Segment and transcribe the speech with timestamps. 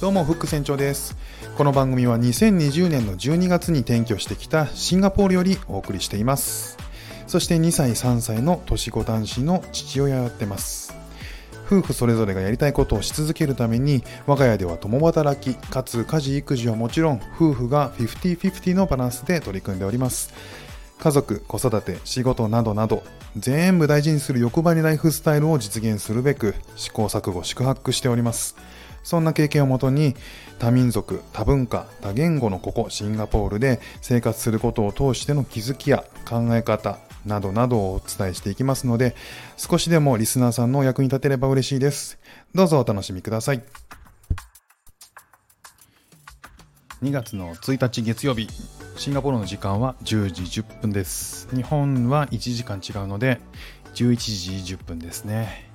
[0.00, 1.16] どうもフック船長です。
[1.56, 6.78] この番組は2020年の12月に転居してきたシンガポールよりお送りしています。
[7.26, 10.94] そして2歳3歳の年子男子の父親をやってます。
[11.66, 20.32] 夫婦それぞれがやりたいことをし続けるために我が家では共働きかつ家事育児はもちろん夫婦が50-50のバランスで取り組んでおります。
[21.00, 23.02] 家族子育て仕事などなど
[23.36, 28.54] 全部大事にする欲張りライフスタイルを実現するべく試行錯誤宿泊しております。
[29.08, 30.14] そんな経験をもとに
[30.58, 39.16] 多民族、多文化、多言語のここシンガポールで生活することを通しての気づきや考え方などなどをお伝えしていきますので
[39.56, 42.18] 少しでもリスナーさんのお役に立てれば嬉しいです。
[42.54, 43.62] どうぞお楽しみください。
[47.02, 48.46] 2月の1日月曜日
[48.96, 51.48] シンガポールの時間は10時10分です。
[51.56, 53.40] 日本は1時間違うので
[53.94, 55.70] 11時10分ですね。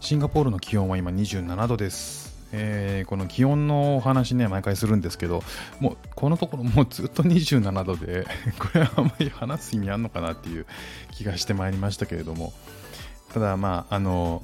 [0.00, 2.23] シンガポールの気温は今27度です。
[2.56, 5.42] えー、この気温のお話ね、毎回するんですけど、
[5.80, 8.26] もうこのところもうずっと27度で、
[8.58, 10.66] これはあんまり話す意味あんのかなっていう
[11.10, 12.52] 気がしてまいりましたけれども、
[13.32, 14.42] ただまあ、あの、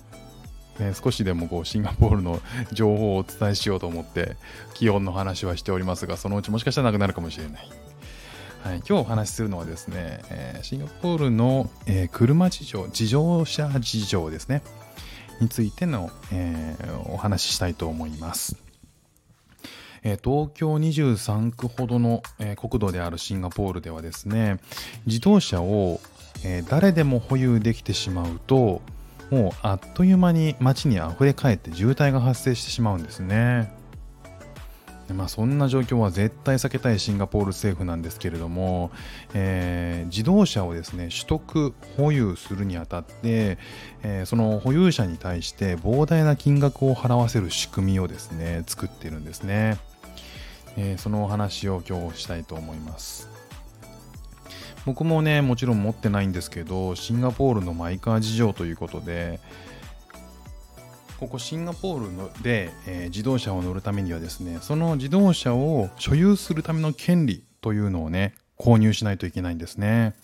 [0.80, 2.40] ね、少しでもこうシンガポールの
[2.72, 4.36] 情報をお伝えしようと思って
[4.74, 7.68] 気温の話はしておりますがそのうちもしかしたらなくなるかもしれない、
[8.64, 14.62] はい、今日お話しするのはですね、えー、シンガポールの、えー、車事情自動車事情ですね。
[15.40, 18.56] についての、えー、お話ししたいと思います。
[20.02, 24.58] え東京23区ほどの、え国土であるシンガポールではですね
[25.06, 26.00] 自動車を、
[26.42, 28.80] え誰でも保有できてしまうと
[29.30, 33.79] もうあっという間に街にあふれかえって渋滞が発生してしまうんですね。
[35.12, 38.90] まあ、そんな状況は絶対避けたいシンガポール政府なんですけれども、
[39.34, 43.58] えー、自動車をですね取得保有するにあたって、
[44.02, 49.78] えー、その保有者に対して膨大な金額を払わせる仕組みをですね作ってるんですね、
[50.76, 53.28] えー、そのお話を今日したいと思います。
[54.86, 59.38] 僕もねもちろん持ってないんですけどシンガポールのマイカー事情ということで
[61.20, 70.14] ここシンガポールので、えー、自動車を乗るためにはですねその自動車を所有するための権利というのをね購入しないといけないんですね。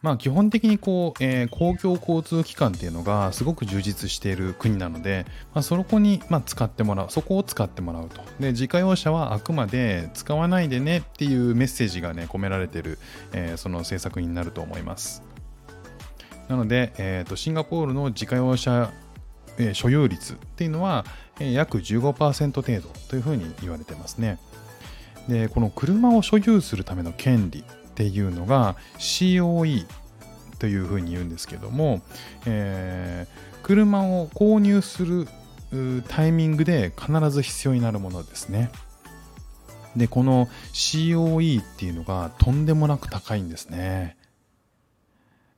[0.00, 5.24] まあ基本的にこう、えー、公共交通機関っていうのがすごく充実している国なので、
[5.54, 12.98] まあ、そこに、まあ、使ってもらうそこを使ってもらうとで自家用車はあくまで使わないでねっていうメッセージがね込められてる、
[13.32, 15.22] えー、その政策になると思います
[16.48, 18.92] なので、えーと、シンガポールの自家用車、
[19.58, 21.04] えー、所有率っていうのは、
[21.40, 24.38] えー、約15%程度というふうに言われてますね。
[25.28, 29.86] で、この車を所有するための権利っていうのが COE
[30.58, 32.02] というふうに言うんですけども、
[32.46, 35.26] えー、車を購入する
[36.08, 38.70] タイミングで必ず必要になるものですね。
[39.96, 44.16] で、この COE っていうのがとんでもなく高いんですね。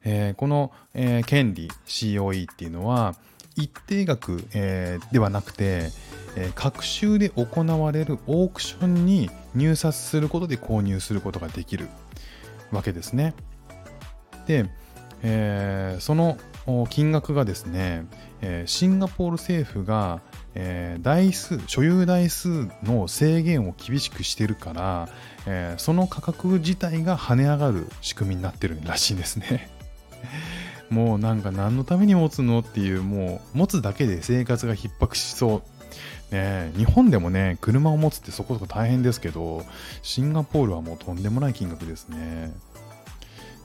[0.08, 3.16] えー、この、えー、権利 COE っていうのは
[3.56, 5.90] 一定額、えー、ではなくて、
[6.36, 11.88] えー、各州で行われるオークションに入札することで購入することができる
[12.70, 13.34] わけですね。
[14.46, 14.70] で、
[15.22, 16.38] えー、その
[16.88, 18.06] 金額がですね、
[18.42, 20.20] えー、シンガポール政府が、
[20.54, 25.08] えー、台数所有台数の制限を厳しくしてるから、
[25.46, 29.75] えー、その価格自体が跳ね上がる仕組みになってるらしいんですね。
[30.91, 35.62] もうなんか何のために持つのっていう、もう持つだけで生活が逼迫しそ
[36.31, 36.34] う。
[36.34, 39.65] ね、日本でもね、車を持つってそこそこ大変ですけど、
[40.03, 42.53] シンガポールはもうとんでもない金額ですね。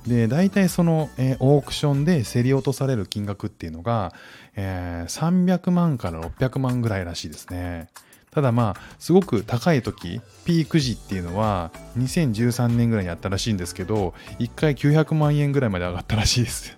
[0.06, 4.14] で、大体その、え、オークションで競り落とされる金額っていうのが、
[4.56, 7.90] えー、300万から600万ぐらいらしいですね。
[8.32, 16.78] ただまあ、すごく高い時、ピーク時っていうのは2013年ぐらいにあったらしいんですけど、1回900万円ぐらいまで上がったらしいです。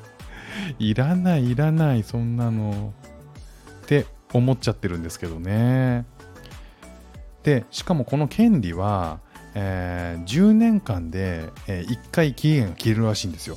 [0.78, 2.92] いらない、いらない、そんなの。
[3.84, 4.04] って
[4.34, 6.04] 思っちゃってるんですけどね。
[7.42, 9.20] で、しかもこの権利は、
[9.54, 13.56] えー、10年間で、え、1回期限が切れるらしいんですよ。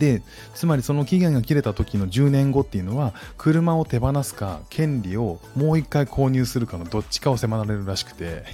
[0.00, 0.22] で
[0.54, 8.44] つまりその期限が切れた時の10年後っていうのは車を手放すか権利をもう一回購入するかのどっちかを迫られるらしくて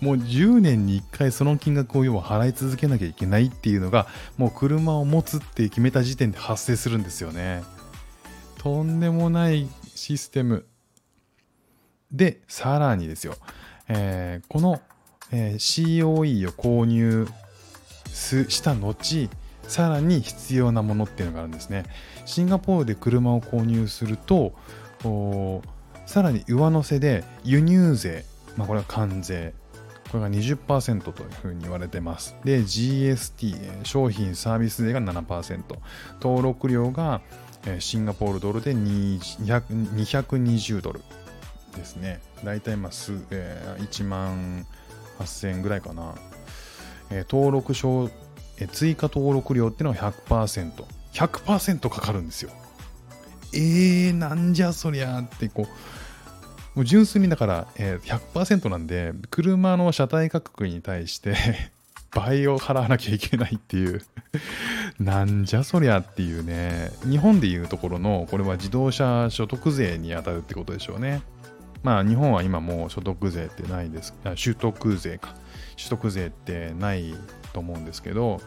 [0.00, 7.62] もう10年に1回その金額を要は払い続けなきゃいけないっていうのがもう車を持つって決めた時点で発生するんですよね。
[8.58, 10.66] とんでもないシステム。
[12.10, 13.36] でさらにですよ、
[13.88, 14.80] えー、この、
[15.30, 17.26] えー、COE を購入
[18.12, 19.28] した後
[19.72, 21.84] さらに必要なものっていうのがあるんですね。
[22.26, 24.52] シンガポールで車を購入すると、
[26.04, 28.26] さらに上乗せで輸入税、
[28.58, 29.54] まあ、これは関税
[30.10, 32.36] これが20%というふうに言われてます。
[32.44, 35.62] で、GST、商品サービス税が7%、
[36.20, 37.22] 登録料が
[37.78, 41.00] シンガポールドルで220ドル
[41.74, 42.20] ですね。
[42.44, 44.66] だいたい、1万
[45.18, 46.14] 8000円ぐらいかな。
[47.10, 48.10] 登録証、
[48.58, 50.84] え、追加登録料っていうのは100%。
[51.12, 52.50] 100%かかるんですよ。
[53.54, 55.66] えー、なんじゃそりゃってこう、
[56.74, 61.36] もう純粋にだから、えー、100%なんで、車の車体価格に対して
[62.12, 64.02] 倍を払わなきゃいけないっていう
[64.98, 71.22] なんじゃそりゃっていうね、日本でいうところの、これは自動車所得税に当たるってことでしょうね。
[71.82, 75.34] まあ日本は今もう所得税ってないです、あ取得税か。
[75.76, 77.14] 取得税ってない
[77.52, 78.40] と思うんですけど、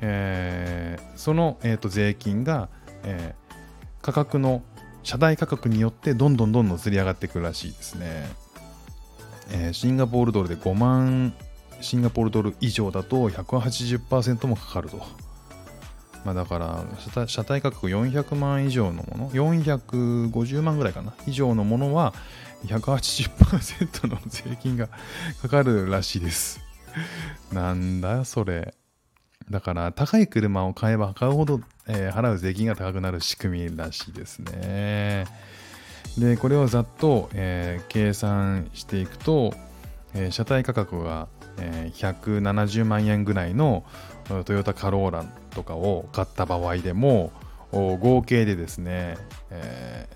[0.00, 2.68] えー、その、えーと、税金が、
[3.04, 3.54] えー、
[4.02, 4.62] 価格の
[5.02, 8.30] 車体価格によってどんどんどんどんずり上がってくらしいですね。
[9.50, 11.34] えー、シンガポールドルで5万
[11.80, 15.02] シンガポールドル以上だと180%もかかると。
[16.24, 22.14] まあ、だから車体価格400万以上のもの450万ぐらいかな以上のものは
[22.66, 24.88] 180%の税金が
[25.40, 26.60] かかるらしいです
[27.52, 28.74] なんだそれ。
[29.50, 35.26] だから高い車を買えば買うほど、えー、払う税金が高くなる仕組みらしいですね。
[36.18, 39.54] でこれをざっと、えー、計算していくと、
[40.14, 41.28] えー、車体価格が、
[41.58, 43.84] え170万円ぐらいの
[44.46, 47.30] トヨタカローラとかを買った場合でも
[47.72, 49.18] 合計でですね、
[49.50, 50.08] え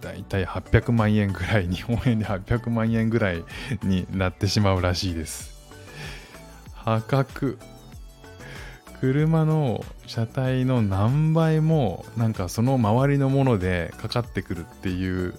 [0.00, 3.44] ー、だいたい800万円ぐらい日本円で800万円ぐらい
[3.82, 5.55] になってしまうらしいです。
[6.86, 7.58] 破格
[9.00, 15.34] 車の車体の何倍もなんかその周りのものでかかってくるっていう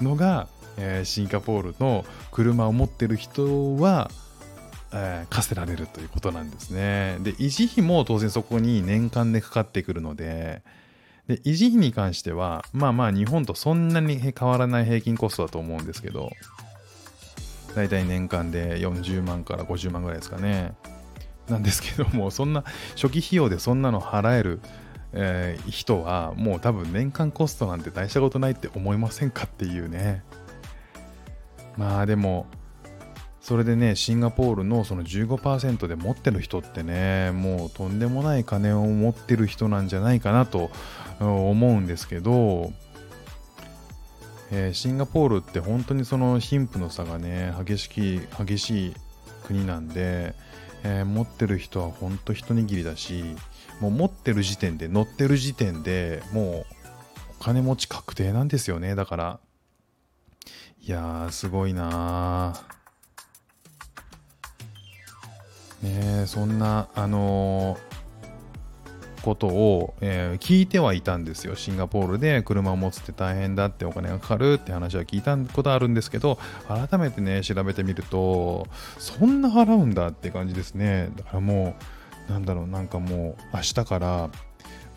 [0.00, 0.48] のが、
[0.78, 4.10] えー、シンガポールの車を持ってる人は
[4.92, 7.18] えー、課せられるということなんですね。
[7.20, 10.62] で、維持費も当然そこに年間でかかってくるので、
[11.28, 16.30] で、維持費に関しては、まあまあ日本とそんなに変わらない平均コストだと思うんですけど、
[17.74, 20.74] だいたい年間で40万から50万ぐらいですかね。
[21.48, 22.64] なんですけども、そんな
[22.94, 24.60] 初期費用でそんなの払える、
[25.12, 30.22] えー、人はもう多分年間コストなんて大したことないって思いませんかっていうね。
[31.76, 32.46] まあでも、
[33.40, 40.70] それでね、シンガポールのその15%で持ってる人ってね、もうとんでもない金を持ってる人なんじゃないかなと
[41.18, 42.72] 思うんですけど、
[44.52, 48.94] えー、シンガポールって本当にその貧富の差がね、激しき激しい
[49.44, 50.34] 国なんで、
[50.82, 53.36] えー、持ってる人は本当一握りだし、
[53.80, 56.66] もう持ってる時点で、乗ってる時点でもう
[57.40, 59.40] お金持ち確定なんですよね、だから。
[60.82, 66.00] いやー、すごいなー。
[66.20, 67.89] ね、そんな、あのー、
[69.20, 71.56] ことを、えー、聞いてはいたんですよ。
[71.56, 76.38] シンガポールで車を持つって大変だってお金がかかるって話は聞いたことあるんですけど、
[76.68, 78.66] 改めてね、調べてみると、
[78.98, 81.10] そんな払うんだって感じですね。
[81.16, 81.76] だからも
[82.28, 84.30] う、なんだろう、なんかもう、明日から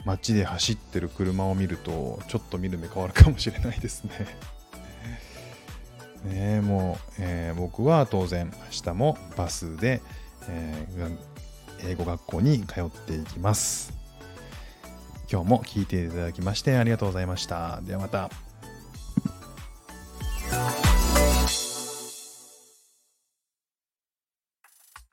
[0.06, 4.12] 街で走ってる車を見ると、ちょっと見る目変わるかもしれないですね。
[6.26, 10.02] ねもう、えー、僕は当然、明日もバスで、
[10.48, 11.18] えー、
[11.92, 14.03] 英語学校に通っていきます。
[15.32, 17.82] 今日も聴いていただきましてありがとうございました。
[17.82, 18.53] ではまた。